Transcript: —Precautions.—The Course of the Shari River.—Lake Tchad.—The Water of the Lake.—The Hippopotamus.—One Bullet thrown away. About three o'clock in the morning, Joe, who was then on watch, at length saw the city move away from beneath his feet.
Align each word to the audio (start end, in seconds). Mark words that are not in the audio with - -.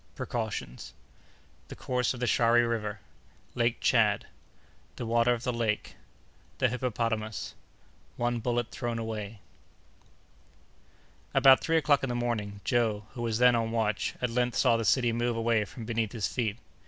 —Precautions.—The 0.15 1.75
Course 1.75 2.15
of 2.15 2.19
the 2.19 2.25
Shari 2.25 2.65
River.—Lake 2.65 3.79
Tchad.—The 3.81 5.05
Water 5.05 5.31
of 5.31 5.43
the 5.43 5.53
Lake.—The 5.53 6.69
Hippopotamus.—One 6.69 8.39
Bullet 8.39 8.71
thrown 8.71 8.97
away. 8.97 9.41
About 11.35 11.59
three 11.59 11.77
o'clock 11.77 12.01
in 12.01 12.09
the 12.09 12.15
morning, 12.15 12.61
Joe, 12.63 13.05
who 13.13 13.21
was 13.21 13.37
then 13.37 13.53
on 13.53 13.69
watch, 13.69 14.15
at 14.23 14.31
length 14.31 14.57
saw 14.57 14.75
the 14.75 14.85
city 14.85 15.13
move 15.13 15.35
away 15.37 15.65
from 15.65 15.85
beneath 15.85 16.13
his 16.13 16.25
feet. 16.25 16.57